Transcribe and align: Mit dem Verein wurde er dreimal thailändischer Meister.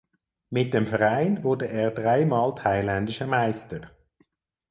Mit 0.49 0.73
dem 0.73 0.87
Verein 0.87 1.43
wurde 1.43 1.67
er 1.69 1.91
dreimal 1.91 2.55
thailändischer 2.55 3.27
Meister. 3.27 3.81